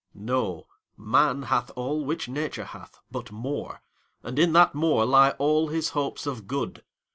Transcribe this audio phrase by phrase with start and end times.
[0.15, 0.65] Know,
[0.97, 3.83] man hath all which Nature hath, but more,
[4.23, 6.83] And in that more lie all his hopes of good.